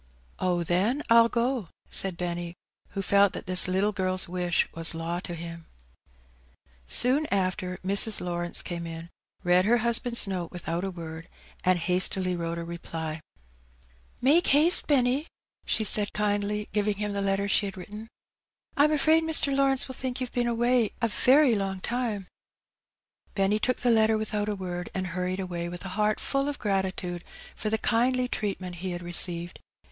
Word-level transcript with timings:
'^Oh, 0.39 0.65
then, 0.65 1.03
I'll 1.11 1.29
go," 1.29 1.67
said 1.87 2.17
Benny, 2.17 2.55
who 2.93 3.03
felt 3.03 3.33
that 3.33 3.45
this 3.45 3.67
little 3.67 3.91
girl's 3.91 4.27
wish 4.27 4.67
was 4.73 4.95
law 4.95 5.19
to 5.19 5.35
him. 5.35 5.67
Soon 6.87 7.27
after 7.27 7.77
Mrs. 7.85 8.19
Lawrence 8.19 8.63
came 8.63 8.87
in, 8.87 9.09
read 9.43 9.65
her 9.65 9.77
husband's 9.85 10.25
note 10.25 10.51
without 10.51 10.83
a 10.83 10.89
word, 10.89 11.29
and 11.63 11.77
hastily 11.77 12.35
wrote 12.35 12.57
a 12.57 12.63
reply. 12.65 13.21
154 14.21 14.49
Heb 14.59 14.87
Benny. 14.87 15.11
'^ 15.11 15.13
Make 15.13 15.25
haste^ 15.25 15.25
Benny/' 15.25 15.27
she 15.67 15.83
said 15.83 16.13
kindly^ 16.13 16.67
giving 16.71 16.95
him 16.95 17.13
the 17.13 17.21
letter 17.21 17.47
she 17.47 17.67
had 17.67 17.77
written. 17.77 18.07
'^ 18.77 18.83
Vm 18.87 18.91
afraid 18.91 19.21
Mr. 19.21 19.55
Lawrence 19.55 19.87
will 19.87 19.93
think 19.93 20.19
youVe 20.19 20.31
been 20.31 20.47
away 20.47 20.93
a 20.99 21.09
very 21.09 21.53
long 21.53 21.79
time/' 21.79 22.25
Benny 23.35 23.59
took 23.59 23.77
the 23.77 23.91
letter 23.91 24.17
without 24.17 24.49
a 24.49 24.57
word^ 24.57 24.87
and 24.95 25.05
hurried 25.13 25.39
away 25.39 25.69
with 25.69 25.85
a 25.85 25.89
heart 25.89 26.19
fall 26.19 26.49
of 26.49 26.57
gratitude 26.57 27.23
for 27.55 27.69
the 27.69 27.77
kindly 27.77 28.27
treatment 28.27 28.77
he 28.77 28.89
had 28.93 29.03
received. 29.03 29.59